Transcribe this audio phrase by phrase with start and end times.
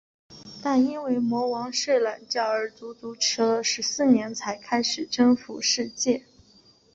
[0.63, 6.23] 但因为魔王睡懒觉而足足迟了十四年才开始征服世界。